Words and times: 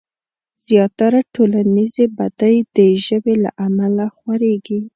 زياتره 0.65 1.21
ټولنيزې 1.35 2.05
بدۍ 2.17 2.55
د 2.75 2.77
ژبې 3.05 3.35
له 3.43 3.51
امله 3.65 4.05
خورېږي. 4.15 4.79